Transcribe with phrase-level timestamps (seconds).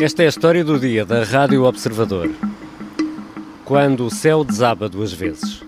[0.00, 2.30] Esta é a história do dia da Rádio Observador.
[3.64, 5.67] Quando o céu desaba duas vezes.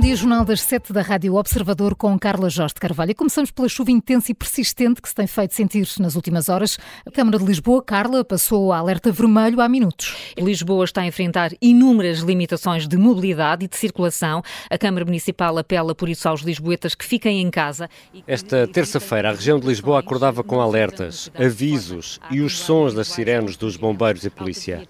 [0.00, 3.14] Bom dia, Jornal das 7 da Rádio Observador com Carla Jorge de Carvalho.
[3.14, 6.78] Começamos pela chuva intensa e persistente que se tem feito sentir nas últimas horas.
[7.04, 10.16] A Câmara de Lisboa, Carla, passou a alerta vermelho há minutos.
[10.38, 14.42] Lisboa está a enfrentar inúmeras limitações de mobilidade e de circulação.
[14.70, 17.86] A Câmara Municipal apela por isso aos lisboetas que fiquem em casa.
[18.26, 23.54] Esta terça-feira, a região de Lisboa acordava com alertas, avisos e os sons das sirenes
[23.54, 24.88] dos bombeiros e polícia.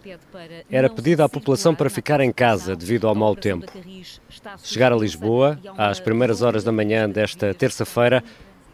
[0.70, 3.66] Era pedido à população para ficar em casa devido ao mau tempo.
[4.62, 8.22] Chegar a Lisboa, às primeiras horas da manhã desta terça-feira,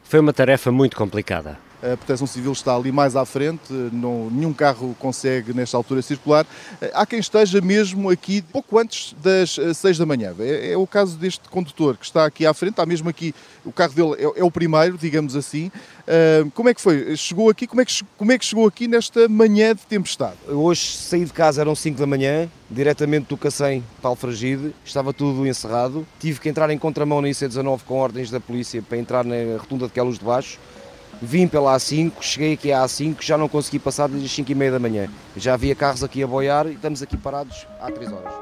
[0.03, 1.59] foi uma tarefa muito complicada.
[1.83, 6.47] A Proteção Civil está ali mais à frente, não, nenhum carro consegue nesta altura circular.
[6.95, 10.35] Há quem esteja mesmo aqui pouco antes das 6 eh, da manhã.
[10.39, 13.73] É, é o caso deste condutor que está aqui à frente, está mesmo aqui, o
[13.73, 15.71] carro dele é, é o primeiro, digamos assim.
[16.07, 17.17] Uh, como é que foi?
[17.17, 20.37] Chegou aqui, como é, que, como é que chegou aqui nesta manhã de tempestade?
[20.49, 25.47] Hoje saí de casa, eram 5 da manhã, diretamente do Cacém para Alfragide, estava tudo
[25.47, 26.07] encerrado.
[26.21, 29.87] Tive que entrar em contramão na IC19 com ordens da polícia para entrar na rotunda
[29.87, 30.59] de Queluz de Baixo
[31.21, 34.55] Vim pela A5, cheguei aqui à A5, já não consegui passar desde as 5 e
[34.55, 35.09] meia da manhã.
[35.37, 38.35] Já havia carros aqui a boiar e estamos aqui parados há 3 horas.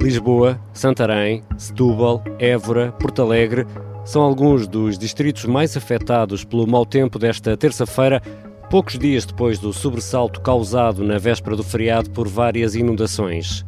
[0.00, 3.66] Lisboa, Santarém, Setúbal, Évora, Porto Alegre
[4.04, 8.20] são alguns dos distritos mais afetados pelo mau tempo desta terça-feira,
[8.68, 13.64] poucos dias depois do sobressalto causado na véspera do feriado por várias inundações.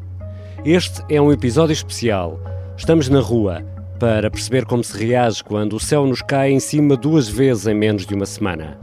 [0.64, 2.38] Este é um episódio especial.
[2.76, 3.64] Estamos na rua
[3.98, 7.74] para perceber como se reage quando o céu nos cai em cima duas vezes em
[7.74, 8.78] menos de uma semana.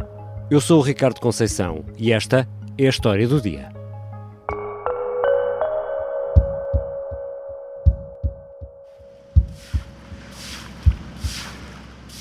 [0.49, 2.47] Eu sou o Ricardo Conceição e esta
[2.77, 3.69] é a história do dia.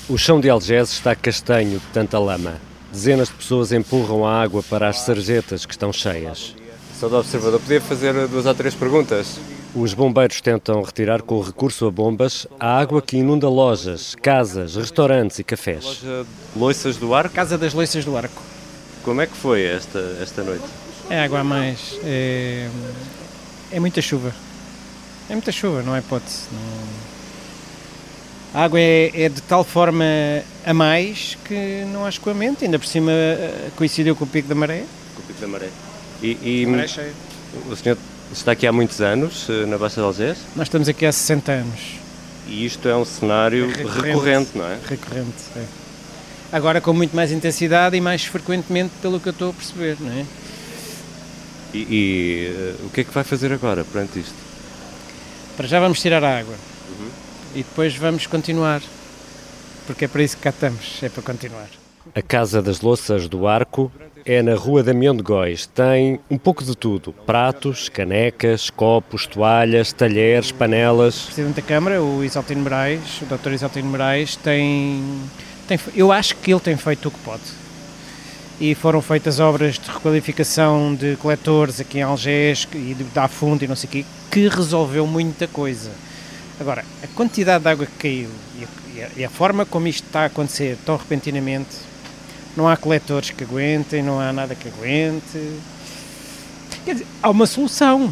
[0.09, 2.55] O chão de Algés está castanho de tanta lama.
[2.91, 6.55] Dezenas de pessoas empurram a água para as sarjetas que estão cheias.
[6.99, 7.59] Sou do observador.
[7.59, 9.39] Podia fazer duas ou três perguntas?
[9.75, 15.39] Os bombeiros tentam retirar com recurso a bombas a água que inunda lojas, casas, restaurantes
[15.39, 15.83] e cafés.
[15.83, 16.25] Loja
[16.55, 17.33] Loiças do Arco?
[17.33, 18.39] Casa das Loiças do Arco.
[19.03, 20.63] Como é que foi esta, esta noite?
[21.09, 21.97] É água a mais.
[22.03, 22.69] É,
[23.71, 24.31] é muita chuva.
[25.27, 26.43] É muita chuva, não é hipótese.
[26.51, 26.61] Não...
[28.61, 30.05] A água é, é, de tal forma
[30.63, 32.63] a mais que não há escoamento.
[32.63, 34.83] Ainda por cima eh, coincidiu com o pico da maré.
[35.15, 35.69] Com o pico da maré.
[36.21, 37.11] E, e maré cheia.
[37.67, 37.97] O senhor
[38.33, 40.39] Está aqui há muitos anos, eh, na Baixa de Algés?
[40.55, 41.99] Nós estamos aqui há 60 anos.
[42.47, 44.79] E isto é um cenário é recorrente, recorrente, não é?
[44.87, 45.65] Recorrente, é.
[46.51, 50.11] Agora com muito mais intensidade e mais frequentemente, pelo que eu estou a perceber, não
[50.11, 50.25] é?
[51.75, 54.35] E, e uh, o que é que vai fazer agora perante isto?
[55.55, 56.55] Para já vamos tirar a água.
[56.89, 57.09] Uhum.
[57.53, 58.81] E depois vamos continuar.
[59.85, 61.82] Porque é para isso que cá estamos, é para continuar.
[62.13, 63.89] A Casa das Louças do Arco
[64.25, 65.65] é na Rua Damião de Góis.
[65.65, 71.23] Tem um pouco de tudo: pratos, canecas, copos, toalhas, talheres, panelas.
[71.23, 73.53] O Presidente da Câmara, o Isaltino Moraes, o Dr.
[73.53, 75.01] Isaltino Moraes, tem,
[75.65, 75.79] tem.
[75.95, 77.43] Eu acho que ele tem feito o que pode.
[78.59, 83.67] E foram feitas obras de requalificação de coletores aqui em Algés e da Fundo e
[83.67, 85.89] não sei o quê, que resolveu muita coisa.
[86.59, 90.21] Agora, a quantidade de água que caiu e a, e a forma como isto está
[90.21, 91.92] a acontecer tão repentinamente
[92.55, 95.59] não há coletores que aguentem, não há nada que aguente.
[96.85, 98.11] Quer dizer, há uma solução.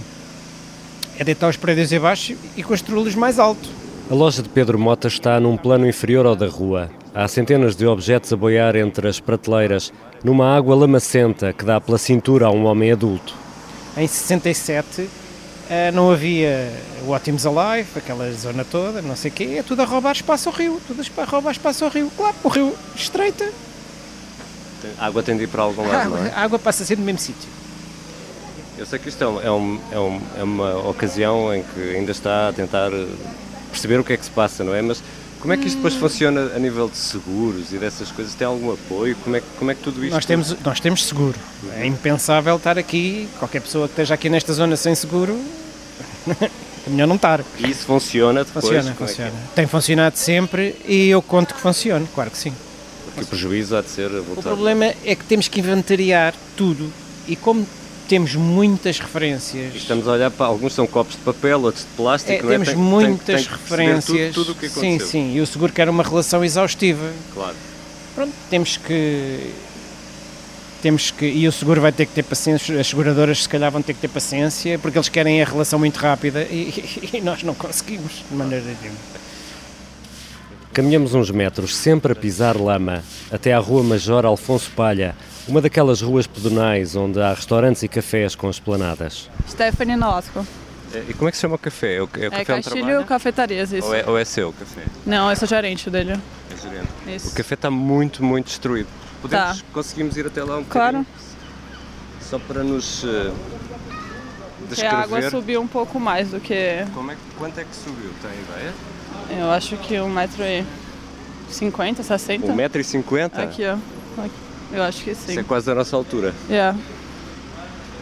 [1.17, 3.69] É deitar os prédios abaixo e construí-los mais alto.
[4.09, 6.89] A loja de Pedro Mota está num plano inferior ao da rua.
[7.13, 9.91] Há centenas de objetos a boiar entre as prateleiras,
[10.23, 13.35] numa água lamacenta que dá pela cintura a um homem adulto.
[13.97, 15.09] Em 67
[15.69, 16.71] eh, não havia
[17.05, 20.49] o Ótimos Alive, aquela zona toda, não sei o quê, é tudo a roubar espaço
[20.49, 22.11] ao rio, tudo a roubar espaço ao rio.
[22.17, 23.49] Claro, o rio estreita,
[24.97, 26.31] a água tem de ir para algum lado, água, não é?
[26.31, 27.49] A água passa a ser no mesmo sítio.
[28.77, 32.11] Eu sei que isto é, é, um, é, um, é, uma ocasião em que ainda
[32.11, 32.89] está a tentar
[33.69, 34.81] perceber o que é que se passa, não é?
[34.81, 35.03] Mas
[35.39, 38.33] como é que isto depois funciona a nível de seguros e dessas coisas?
[38.35, 39.15] Tem algum apoio?
[39.23, 40.13] Como é, como é que tudo isto...
[40.13, 41.37] Nós temos, nós temos seguro.
[41.75, 45.39] É impensável estar aqui, qualquer pessoa que esteja aqui nesta zona sem seguro,
[46.41, 47.41] é melhor não estar.
[47.59, 48.65] E isso funciona depois?
[48.65, 49.31] Funciona, funciona.
[49.31, 49.55] É é?
[49.55, 52.53] Tem funcionado sempre e eu conto que funcione, claro que sim.
[53.17, 54.39] O prejuízo há de ser voltado.
[54.39, 56.91] O problema é que temos que inventariar tudo
[57.27, 57.65] e como
[58.07, 59.73] temos muitas referências.
[59.73, 62.49] E estamos a olhar para alguns são copos de papel, outros de plástico, é, não
[62.49, 62.51] é?
[62.51, 64.33] Temos tem, muitas tem, tem referências.
[64.33, 64.99] Tudo, tudo o que aconteceu.
[64.99, 67.11] Sim, sim, e o seguro quer uma relação exaustiva.
[67.33, 67.55] Claro.
[68.13, 69.53] Pronto, temos que
[70.81, 73.81] temos que, e o seguro vai ter que ter paciência, as seguradoras se calhar vão
[73.81, 77.53] ter que ter paciência, porque eles querem a relação muito rápida e, e nós não
[77.53, 79.20] conseguimos de maneira nenhuma.
[80.73, 85.13] Caminhamos uns metros, sempre a pisar lama, até à Rua Major Alfonso Palha,
[85.47, 89.29] uma daquelas ruas pedonais onde há restaurantes e cafés com esplanadas.
[89.49, 90.45] Stephanie Nolasco.
[91.09, 91.95] E como é que se chama o café?
[91.95, 93.05] É o, é o É café Castilho?
[93.05, 93.87] Cafetarias, isso.
[93.87, 94.81] Ou é, ou é seu o café?
[95.05, 96.11] Não, eu sou gerente dele.
[96.13, 96.87] É gerente.
[97.15, 97.29] Isso.
[97.29, 98.87] O café está muito, muito destruído.
[99.21, 99.65] Podemos, Tá.
[99.73, 100.99] conseguimos ir até lá um Claro.
[100.99, 101.05] bocadinho?
[102.21, 103.31] Só para nos eh,
[104.67, 105.29] Porque a água descrever.
[105.31, 106.85] subiu um pouco mais do que.
[106.93, 108.09] Como é, que- quanto é que subiu?
[108.21, 108.73] Tem ideia?
[109.39, 110.65] Eu acho que um metro e
[111.49, 112.47] 50, 60.
[112.47, 113.31] 1,50m?
[113.43, 113.73] Aqui, ó.
[114.23, 114.31] Aqui.
[114.73, 115.31] Eu acho que sim.
[115.31, 116.33] Isso é quase a nossa altura.
[116.49, 116.77] Yeah.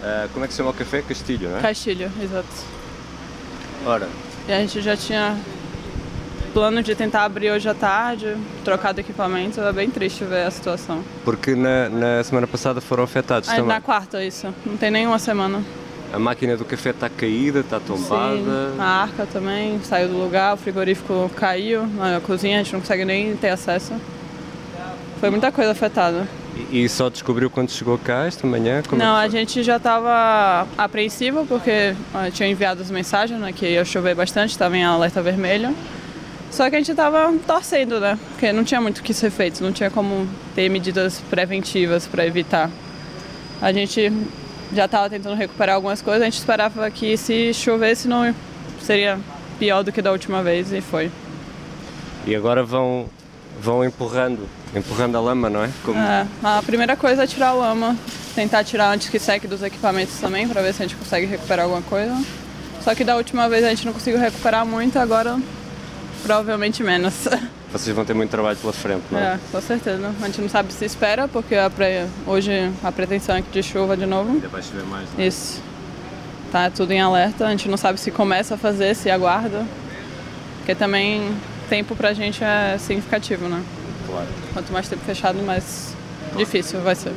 [0.03, 1.01] Ah, como é que se chama o café?
[1.01, 1.61] Castilho, não é?
[1.61, 2.47] Castilho, exato.
[3.85, 4.07] Ora,
[4.47, 5.37] E a gente já tinha
[6.53, 9.59] plano de tentar abrir hoje à tarde, trocar de equipamento.
[9.61, 11.03] É bem triste ver a situação.
[11.23, 13.67] porque na, na semana passada foram afetados Ah, também.
[13.67, 14.53] na quarta, isso.
[14.65, 15.63] Não tem nenhuma semana.
[16.11, 18.35] A máquina do café está caída, está tombada.
[18.35, 22.79] Sim, a arca também saiu do lugar, o frigorífico caiu, na cozinha a gente não
[22.79, 23.93] consegue nem ter acesso.
[25.19, 26.27] Foi muita coisa afetada.
[26.71, 28.81] E, e só descobriu quando chegou cá esta manhã?
[28.87, 33.39] Como é não, que a gente já estava apreensiva porque ah, tinha enviado as mensagens
[33.39, 35.75] né, que ia chover bastante, estava em alerta vermelho.
[36.49, 38.17] Só que a gente estava torcendo, né?
[38.31, 42.25] Porque não tinha muito o que ser feito, não tinha como ter medidas preventivas para
[42.25, 42.71] evitar.
[43.61, 44.11] A gente
[44.73, 48.33] já estava tentando recuperar algumas coisas, a gente esperava que se chovesse não
[48.81, 49.17] seria
[49.57, 51.11] pior do que da última vez e foi.
[52.25, 53.07] E agora vão,
[53.61, 55.69] vão empurrando, empurrando a lama, não é?
[55.83, 57.97] Como- É, a primeira coisa é tirar a lama,
[58.35, 61.65] tentar tirar antes que seque dos equipamentos também, para ver se a gente consegue recuperar
[61.65, 62.15] alguma coisa.
[62.81, 65.37] Só que da última vez a gente não conseguiu recuperar muito, agora
[66.23, 67.13] provavelmente menos.
[67.71, 69.23] Vocês vão ter muito trabalho pela frente, não é?
[69.33, 70.11] É, com certeza.
[70.21, 73.61] A gente não sabe se espera, porque a pre- hoje a pretensão é que de
[73.61, 74.31] chuva de novo.
[74.31, 75.27] Ainda vai chover mais, não é?
[75.27, 75.61] Isso.
[76.51, 79.63] Tá tudo em alerta, a gente não sabe se começa a fazer, se aguarda.
[80.57, 81.31] Porque também
[81.69, 83.61] tempo pra gente é significativo, né?
[84.07, 84.27] Claro.
[84.53, 85.93] Quanto mais tempo fechado, mais
[86.35, 87.13] difícil vai ser.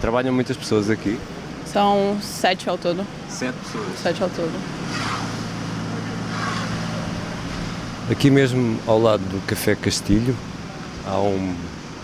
[0.00, 1.16] Trabalham muitas pessoas aqui?
[1.64, 3.06] São sete ao todo.
[3.28, 3.86] Sete pessoas.
[4.02, 4.52] Sete ao todo.
[8.10, 10.36] Aqui mesmo ao lado do Café Castilho
[11.06, 11.54] há um-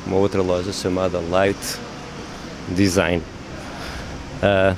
[0.06, 1.58] uma outra loja chamada Light
[2.68, 3.22] Design.
[4.42, 4.74] Ah,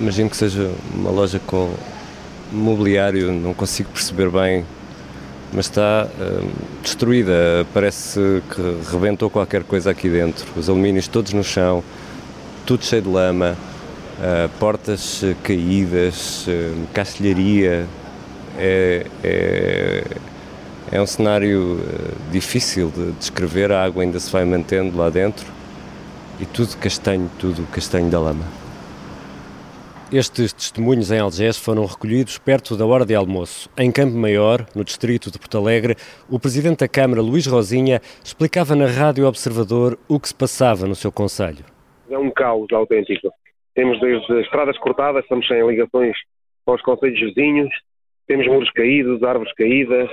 [0.00, 1.74] imagino que seja uma loja com
[2.50, 4.64] mobiliário, não consigo perceber bem,
[5.52, 6.42] mas está ah,
[6.82, 7.66] destruída.
[7.72, 10.46] Parece que rebentou qualquer coisa aqui dentro.
[10.56, 11.84] Os alumínios todos no chão,
[12.66, 13.56] tudo cheio de lama,
[14.20, 17.86] ah, portas caídas, ah, castelharia.
[18.58, 20.04] É, é,
[20.92, 25.44] é um cenário eh, difícil de descrever, a água ainda se vai mantendo lá dentro
[26.40, 28.44] e tudo castanho, tudo castanho da lama.
[30.12, 33.68] Estes testemunhos em Algés foram recolhidos perto da hora de almoço.
[33.76, 35.96] Em Campo Maior, no distrito de Porto Alegre,
[36.30, 40.94] o presidente da Câmara, Luís Rosinha, explicava na Rádio Observador o que se passava no
[40.94, 41.64] seu conselho.
[42.08, 43.28] É um caos autêntico.
[43.74, 46.16] Temos desde estradas cortadas, estamos sem ligações
[46.66, 47.70] aos conselhos vizinhos,
[48.26, 50.10] temos muros caídos, árvores caídas,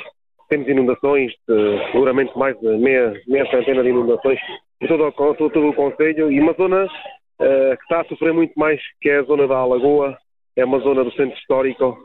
[0.50, 4.40] temos inundações, de, seguramente mais de meia, meia centena de inundações
[4.82, 6.88] em todo, todo, o Conselho e uma zona
[7.40, 10.18] eh, que está a sofrer muito mais, que é a zona da Alagoa,
[10.56, 11.98] é uma zona do centro histórico,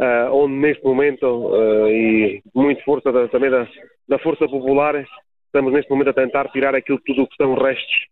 [0.00, 3.68] eh, onde neste momento, eh, e muito força da- também da,
[4.08, 5.04] da força popular,
[5.46, 8.06] estamos neste momento a tentar tirar aquilo tudo que são restos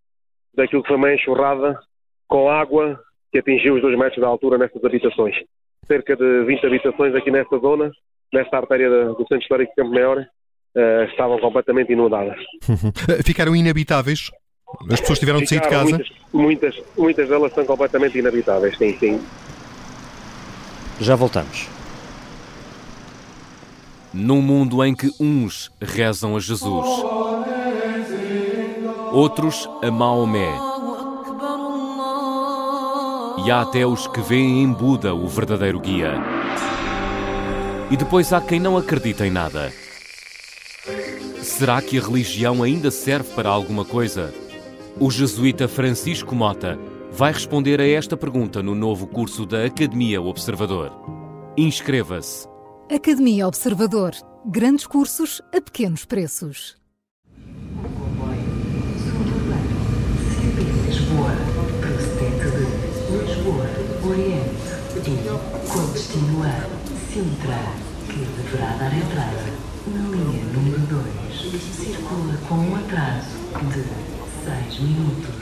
[0.54, 1.78] daquilo que foi uma enxurrada
[2.28, 3.00] com água
[3.32, 5.36] que atingiu os dois metros de altura nestas habitações.
[5.90, 7.90] Cerca de 20 habitações aqui nesta zona,
[8.32, 10.24] nesta artéria do Centro Histórico de Campo Maior,
[10.76, 12.38] eh, estavam completamente inundadas.
[13.26, 14.30] Ficaram inabitáveis?
[14.88, 15.96] As pessoas tiveram de sair de Ficaram casa?
[16.32, 19.20] Muitas, muitas, muitas delas são completamente inabitáveis, sim, sim.
[21.00, 21.68] Já voltamos.
[24.14, 26.86] Num mundo em que uns rezam a Jesus,
[29.10, 30.69] outros a Maomé,
[33.44, 36.14] e há até os que veem em Buda o verdadeiro guia.
[37.90, 39.72] E depois há quem não acredita em nada.
[41.42, 44.32] Será que a religião ainda serve para alguma coisa?
[44.98, 46.78] O jesuíta Francisco Mota
[47.10, 50.92] vai responder a esta pergunta no novo curso da Academia Observador.
[51.56, 52.46] Inscreva-se.
[52.90, 54.12] Academia Observador.
[54.46, 56.76] Grandes cursos a pequenos preços.
[60.86, 61.32] Lisboa,
[61.80, 63.66] procedente de Lisboa,
[65.10, 66.68] E com destino a
[67.12, 67.58] Sintra,
[68.06, 69.44] que deverá dar entrada
[69.88, 71.62] na linha número 2.
[71.74, 73.36] Circula com um atraso
[73.72, 73.82] de
[74.44, 75.39] 6 minutos.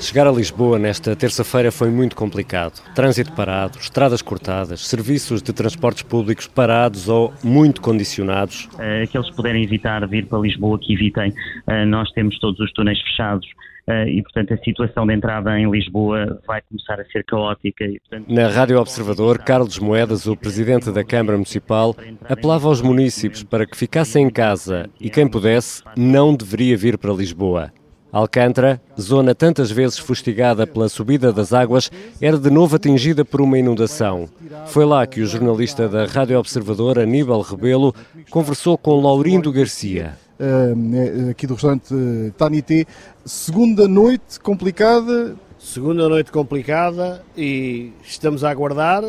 [0.00, 2.82] Chegar a Lisboa nesta terça-feira foi muito complicado.
[2.94, 8.68] Trânsito parado, estradas cortadas, serviços de transportes públicos parados ou muito condicionados.
[9.02, 11.30] Aqueles que puderem evitar vir para Lisboa, que evitem.
[11.30, 13.46] Uh, nós temos todos os túneis fechados.
[13.88, 17.84] Uh, e, portanto, a situação de entrada em Lisboa vai começar a ser caótica.
[17.84, 18.32] E, portanto...
[18.32, 21.94] Na Rádio Observador, Carlos Moedas, o presidente da Câmara Municipal,
[22.28, 27.12] apelava aos municípios para que ficassem em casa e quem pudesse não deveria vir para
[27.12, 27.72] Lisboa.
[28.12, 33.58] Alcântara, zona tantas vezes fustigada pela subida das águas, era de novo atingida por uma
[33.58, 34.28] inundação.
[34.66, 37.94] Foi lá que o jornalista da Rádio Observador, Aníbal Rebelo,
[38.30, 40.16] conversou com Laurindo Garcia.
[40.38, 41.94] Uh, aqui do restaurante
[42.36, 42.84] Tanité.
[43.24, 45.34] Segunda noite complicada.
[45.58, 49.02] Segunda noite complicada e estamos a aguardar.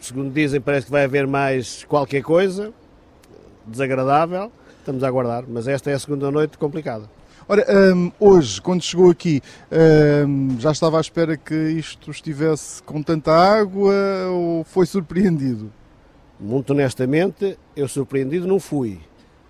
[0.00, 2.72] Segundo dizem, parece que vai haver mais qualquer coisa
[3.66, 4.52] desagradável.
[4.78, 7.17] Estamos a aguardar, mas esta é a segunda noite complicada.
[7.50, 7.64] Ora,
[7.96, 9.40] um, hoje, quando chegou aqui,
[10.28, 13.94] um, já estava à espera que isto estivesse com tanta água
[14.30, 15.72] ou foi surpreendido?
[16.38, 19.00] Muito honestamente, eu surpreendido não fui,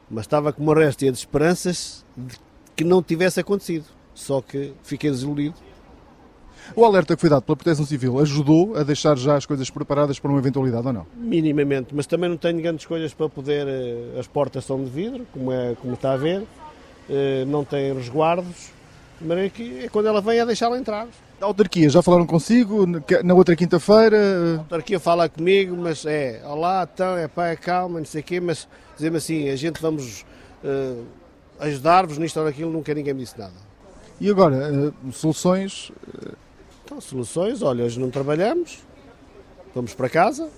[0.09, 2.37] mas estava com uma réstia de esperanças de
[2.77, 5.57] que não tivesse acontecido, só que fiquei desiludido.
[6.77, 10.21] O alerta que foi dado pela Proteção Civil ajudou a deixar já as coisas preparadas
[10.21, 11.07] para uma eventualidade ou não?
[11.17, 13.67] Minimamente, mas também não tenho grandes coisas para poder.
[13.67, 16.47] Eh, as portas são de vidro, como, é, como está a ver,
[17.47, 18.71] não tem resguardos,
[19.21, 21.09] mas que é quando ela vem a deixá-la entrar.
[21.41, 22.85] A autarquia, já falaram consigo
[23.25, 24.17] na outra quinta-feira?
[24.57, 28.25] A autarquia fala comigo, mas é, olá, então, é pá, é calma, não sei o
[28.25, 30.25] quê, mas dizem assim, a gente vamos
[30.65, 31.05] uh,
[31.61, 33.55] ajudar-vos nisto ou naquilo, nunca ninguém me disse nada.
[34.21, 35.93] E agora, uh, soluções?
[36.85, 38.81] Então, soluções, olha, hoje não trabalhamos,
[39.75, 40.49] vamos para casa,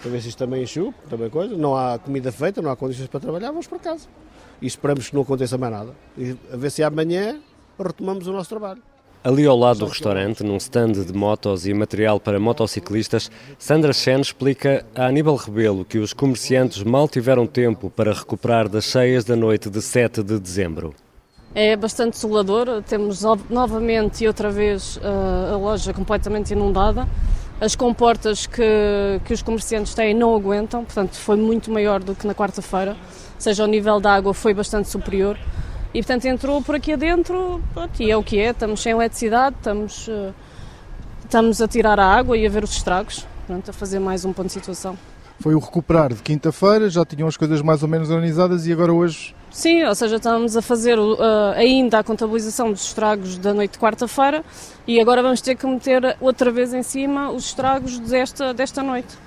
[0.00, 3.08] para ver se isto também enxuga, também coisa, não há comida feita, não há condições
[3.08, 4.06] para trabalhar, vamos para casa
[4.62, 5.92] e esperamos que não aconteça mais nada.
[6.16, 7.40] E a ver se amanhã
[7.78, 8.80] retomamos o nosso trabalho.
[9.24, 14.20] Ali ao lado do restaurante, num stand de motos e material para motociclistas, Sandra Chen
[14.20, 19.36] explica a Aníbal Rebelo que os comerciantes mal tiveram tempo para recuperar das cheias da
[19.36, 20.92] noite de 7 de dezembro.
[21.54, 27.06] É bastante desolador, temos novamente e outra vez eh, a loja completamente inundada.
[27.60, 32.26] As comportas que, que os comerciantes têm não aguentam, portanto foi muito maior do que
[32.26, 32.96] na quarta-feira
[33.42, 35.36] seja, o nível da água foi bastante superior.
[35.92, 39.56] E portanto entrou por aqui adentro pronto, e é o que é, estamos sem eletricidade,
[39.56, 40.32] estamos, uh,
[41.22, 44.32] estamos a tirar a água e a ver os estragos, pronto, a fazer mais um
[44.32, 44.96] ponto de situação.
[45.40, 48.92] Foi o recuperar de quinta-feira, já tinham as coisas mais ou menos organizadas e agora
[48.92, 49.34] hoje...
[49.50, 51.18] Sim, ou seja, estamos a fazer uh,
[51.56, 54.42] ainda a contabilização dos estragos da noite de quarta-feira
[54.86, 59.18] e agora vamos ter que meter outra vez em cima os estragos desta, desta noite.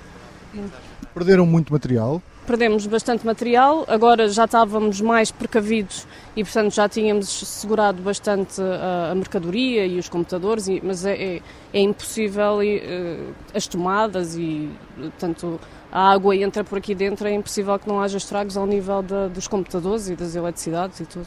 [1.14, 2.20] Perderam muito material?
[2.46, 9.10] Perdemos bastante material, agora já estávamos mais precavidos e, portanto, já tínhamos segurado bastante a,
[9.10, 11.42] a mercadoria e os computadores, e, mas é, é,
[11.74, 14.70] é impossível e, uh, as tomadas e,
[15.18, 15.60] tanto
[15.90, 19.48] a água entra por aqui dentro, é impossível que não haja estragos ao nível dos
[19.48, 21.26] computadores e das eletricidades e tudo.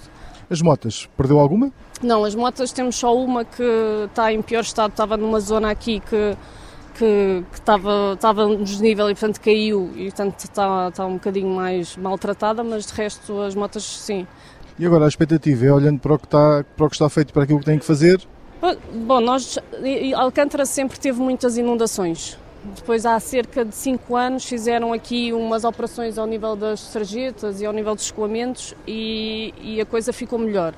[0.49, 1.71] As motas, perdeu alguma?
[2.01, 3.63] Não, as motas temos só uma que
[4.05, 6.35] está em pior estado, estava numa zona aqui que
[6.99, 11.95] que estava, estava no desnível e portanto caiu e portanto está, está um bocadinho mais
[11.95, 14.27] maltratada, mas de resto as motas sim.
[14.77, 17.33] E agora a expectativa é olhando para o que está, para o que está feito,
[17.33, 18.21] para aquilo que tem que fazer?
[18.93, 19.57] Bom, nós,
[20.15, 22.37] Alcântara sempre teve muitas inundações.
[22.75, 27.65] Depois, há cerca de 5 anos, fizeram aqui umas operações ao nível das sarjetas e
[27.65, 30.73] ao nível dos escoamentos e, e a coisa ficou melhor.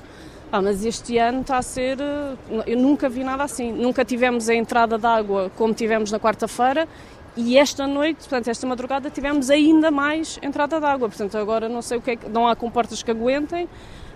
[0.52, 1.98] Ah, mas este ano está a ser.
[1.98, 3.72] Eh, eu nunca vi nada assim.
[3.72, 6.86] Nunca tivemos a entrada de água como tivemos na quarta-feira
[7.34, 11.08] e esta noite, portanto, esta madrugada, tivemos ainda mais entrada de água.
[11.08, 12.28] Portanto, agora não sei o que é que.
[12.28, 13.66] Não há comportas que aguentem,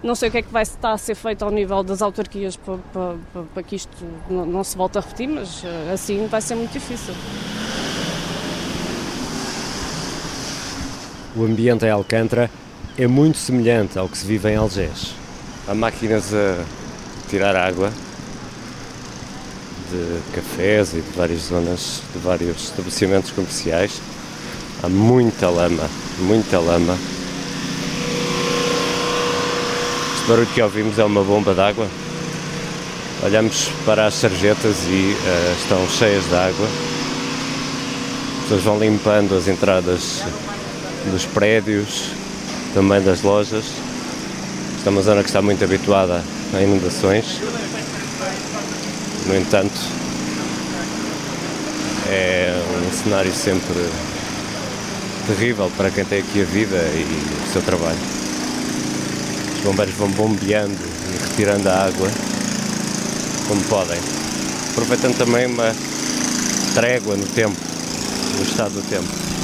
[0.03, 2.55] não sei o que é que vai estar a ser feito ao nível das autarquias
[2.55, 3.97] para, para, para, que isto
[4.29, 7.15] não, não se volte a repetir, mas eh, assim vai ser muito difícil.
[11.35, 12.51] O ambiente em Alcântara
[12.99, 15.26] é muito semelhante ao que se vive em Algés.
[15.69, 16.63] Há máquinas a
[17.29, 17.91] tirar água
[19.91, 24.01] de cafés e de várias zonas, de vários estabelecimentos comerciais.
[24.81, 25.83] Há muita lama,
[26.21, 26.97] muita lama.
[30.15, 31.89] Este barulho que ouvimos é uma bomba de água.
[33.25, 36.69] Olhamos para as sarjetas e uh, estão cheias de água.
[38.37, 40.23] As pessoas vão limpando as entradas
[41.11, 42.11] dos prédios,
[42.73, 43.65] também das lojas.
[44.87, 46.23] Esta é uma zona que está muito habituada
[46.55, 47.41] a inundações.
[49.27, 49.75] No entanto,
[52.09, 52.55] é
[52.87, 53.85] um cenário sempre
[55.27, 57.99] terrível para quem tem aqui a vida e o seu trabalho.
[59.57, 62.09] Os bombeiros vão bombeando e retirando a água
[63.49, 63.99] como podem,
[64.71, 65.75] aproveitando também uma
[66.75, 67.57] trégua no tempo,
[68.37, 69.36] no estado do tempo.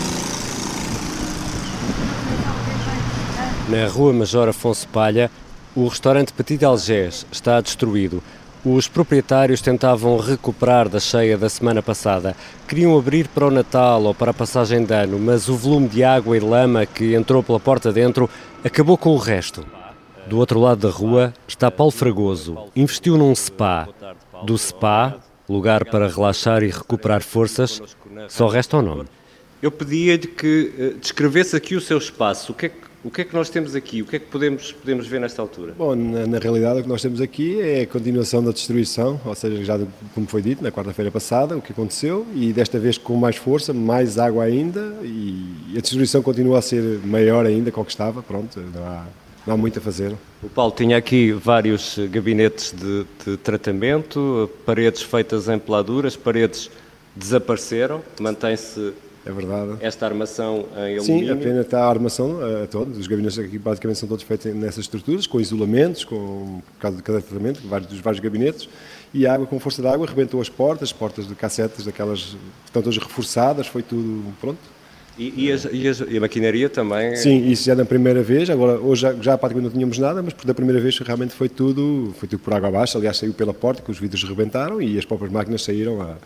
[3.68, 5.30] Na Rua Major Afonso Palha,
[5.74, 8.20] o restaurante Petit Algés está destruído.
[8.64, 12.36] Os proprietários tentavam recuperar da cheia da semana passada.
[12.66, 16.02] Queriam abrir para o Natal ou para a passagem de ano, mas o volume de
[16.02, 18.28] água e lama que entrou pela porta dentro
[18.64, 19.64] acabou com o resto.
[20.26, 22.58] Do outro lado da rua está Paulo Fragoso.
[22.74, 23.88] Investiu num spa.
[24.44, 27.80] Do spa, lugar para relaxar e recuperar forças,
[28.28, 29.04] só resta o nome.
[29.60, 32.50] Eu pedia-lhe que eh, descrevesse aqui o seu espaço.
[32.50, 34.00] O que é que o que é que nós temos aqui?
[34.00, 35.74] O que é que podemos, podemos ver nesta altura?
[35.76, 39.34] Bom, na, na realidade o que nós temos aqui é a continuação da destruição, ou
[39.34, 39.80] seja, já
[40.14, 43.72] como foi dito na quarta-feira passada, o que aconteceu, e desta vez com mais força,
[43.72, 48.22] mais água ainda, e a destruição continua a ser maior ainda que o que estava,
[48.22, 49.06] pronto, não há,
[49.46, 50.14] não há muito a fazer.
[50.40, 56.70] O Paulo tinha aqui vários gabinetes de, de tratamento, paredes feitas em peladuras, paredes
[57.16, 58.92] desapareceram, mantém-se
[59.24, 59.76] é verdade.
[59.80, 61.02] Esta armação em alumínio?
[61.02, 62.90] Sim, apenas está a armação uh, toda.
[62.98, 67.02] Os gabinetes aqui basicamente são todos feitos nessas estruturas, com isolamentos, com, por causa de
[67.02, 68.68] cada tratamento, vários, dos vários gabinetes.
[69.14, 72.36] E a água, com força da água, arrebentou as portas, as portas de cassetes, daquelas
[72.64, 74.58] estão todas reforçadas, foi tudo pronto.
[75.18, 77.14] E, e, as, e, as, e, a maquinaria também?
[77.16, 80.32] Sim, isso já na primeira vez, agora hoje já, já praticamente não tínhamos nada, mas
[80.32, 83.82] da primeira vez realmente foi tudo, foi tudo por água abaixo, aliás saiu pela porta,
[83.82, 86.16] que os vidros rebentaram e as próprias máquinas saíram a,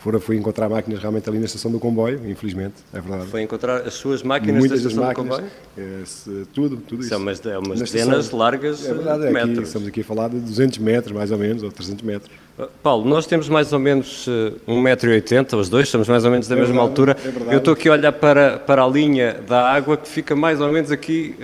[0.00, 3.30] foram, fui encontrar máquinas realmente ali na estação do comboio, infelizmente, é verdade.
[3.30, 5.52] Foi encontrar as suas máquinas Muitas da estação máquinas, do comboio?
[5.76, 7.26] É, tudo, tudo São isso.
[7.26, 9.58] Umas, é umas dezenas largas é verdade, de é metros.
[9.58, 12.30] Aqui, estamos aqui a falar de 200 metros, mais ou menos, ou 300 metros.
[12.58, 16.48] Uh, Paulo, nós temos mais ou menos uh, 1,80m, os dois, estamos mais ou menos
[16.48, 17.16] da é mesma verdade, altura.
[17.50, 20.60] É Eu estou aqui a olhar para, para a linha da água que fica mais
[20.60, 21.36] ou menos aqui...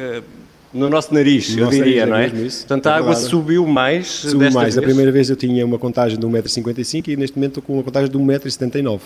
[0.76, 2.42] No nosso nariz, no eu nosso diria, nariz, não é?
[2.42, 2.58] é isso.
[2.60, 4.74] Portanto, a água subiu mais Subiu mais.
[4.74, 4.78] Vez.
[4.78, 7.82] A primeira vez eu tinha uma contagem de 1,55m e neste momento estou com uma
[7.82, 9.00] contagem de 1,79m.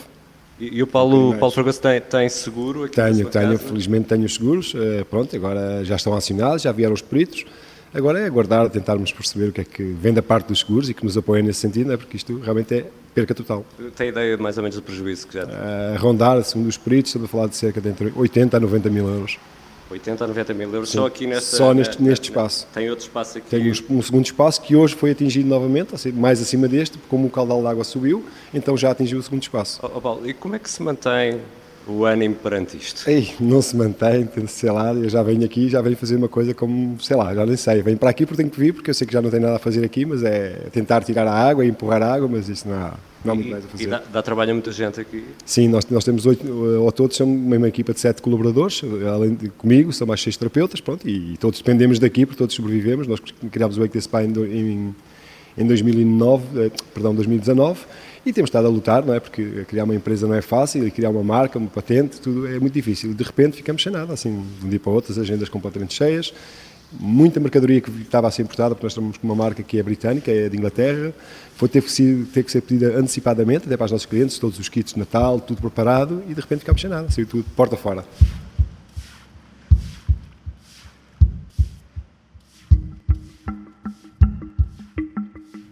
[0.60, 3.58] E, o Paulo, Paulo Fragoso tem, tem seguro aqui Tenho, tenho, casa?
[3.58, 4.74] felizmente tenho os seguros.
[4.74, 7.46] Uh, pronto, agora já estão acionados, já vieram os peritos.
[7.94, 10.94] Agora é aguardar, tentarmos perceber o que é que vem da parte dos seguros e
[10.94, 11.96] que nos apoia nesse sentido, é?
[11.96, 13.64] porque isto realmente é perca total.
[13.96, 15.54] Tem ideia mais ou menos do prejuízo que já tem?
[15.54, 18.90] Uh, rondar, segundo os peritos, estamos a falar de cerca de entre 80 a 90
[18.90, 19.38] mil euros.
[19.90, 20.98] 80 a 90 mil euros Sim.
[20.98, 22.66] só aqui nesta, Só neste, na, neste espaço.
[22.72, 23.50] Tem outro espaço aqui?
[23.50, 27.30] Tem um segundo espaço que hoje foi atingido novamente, assim, mais acima deste, como o
[27.30, 28.24] caudal de água subiu,
[28.54, 29.80] então já atingiu o segundo espaço.
[29.82, 31.40] Oh, oh Paulo, e como é que se mantém
[31.86, 33.08] o ânimo perante isto?
[33.08, 36.54] Ei, não se mantém, sei lá, eu já venho aqui, já venho fazer uma coisa
[36.54, 38.94] como, sei lá, já nem sei, venho para aqui porque tenho que vir, porque eu
[38.94, 41.64] sei que já não tenho nada a fazer aqui, mas é tentar tirar a água
[41.64, 42.94] e empurrar a água, mas isso não há,
[43.24, 43.84] não há muito e, mais a fazer.
[43.84, 45.24] E dá, dá, trabalho a muita gente aqui?
[45.44, 49.48] Sim, nós, nós temos oito, ao todo somos uma equipa de sete colaboradores, além de
[49.50, 53.20] comigo, são mais seis terapeutas, pronto, e, e todos dependemos daqui, porque todos sobrevivemos, nós
[53.50, 54.94] criámos o Wake the Spa em, em,
[55.58, 57.80] em 2009, perdão, 2019,
[58.24, 59.20] e temos estado a lutar, não é?
[59.20, 62.58] Porque criar uma empresa não é fácil, e criar uma marca, uma patente, tudo é
[62.58, 63.14] muito difícil.
[63.14, 66.32] De repente ficamos sem nada, assim, de um dia para outro, as agendas completamente cheias,
[66.92, 69.82] muita mercadoria que estava a ser importada, porque nós estamos com uma marca que é
[69.82, 71.12] britânica, é de Inglaterra,
[71.54, 74.58] foi ter que, ser, ter que ser pedida antecipadamente, até para os nossos clientes, todos
[74.58, 77.76] os kits de Natal, tudo preparado, e de repente ficamos sem nada, saiu tudo porta
[77.76, 78.04] fora.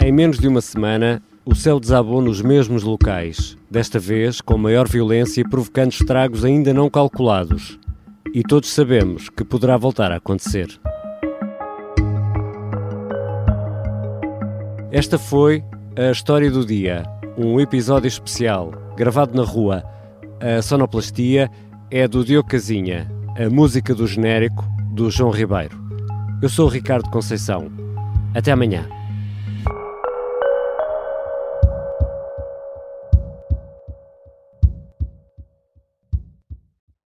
[0.00, 4.88] Em menos de uma semana, o céu desabou nos mesmos locais, desta vez com maior
[4.88, 7.78] violência e provocando estragos ainda não calculados.
[8.32, 10.78] E todos sabemos que poderá voltar a acontecer.
[14.90, 15.62] Esta foi
[15.98, 17.02] a história do dia,
[17.36, 19.84] um episódio especial, gravado na rua.
[20.40, 21.50] A sonoplastia
[21.90, 25.78] é do Diogo Casinha, a música do genérico do João Ribeiro.
[26.40, 27.70] Eu sou o Ricardo Conceição.
[28.34, 28.88] Até amanhã.